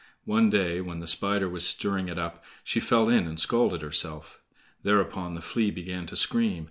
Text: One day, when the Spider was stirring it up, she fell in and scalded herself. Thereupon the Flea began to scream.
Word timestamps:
One 0.25 0.49
day, 0.49 0.81
when 0.81 0.99
the 0.99 1.05
Spider 1.05 1.47
was 1.47 1.63
stirring 1.63 2.07
it 2.09 2.17
up, 2.17 2.43
she 2.63 2.79
fell 2.79 3.07
in 3.07 3.27
and 3.27 3.39
scalded 3.39 3.83
herself. 3.83 4.41
Thereupon 4.81 5.35
the 5.35 5.43
Flea 5.43 5.69
began 5.69 6.07
to 6.07 6.15
scream. 6.15 6.59